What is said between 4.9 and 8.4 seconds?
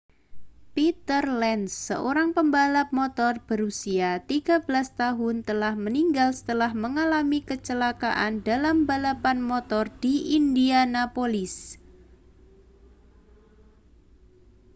tahun telah meninggal setelah mengalami kecelakaan